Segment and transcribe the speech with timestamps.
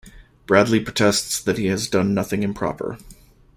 [0.47, 2.97] Bradley protests that he has done nothing improper.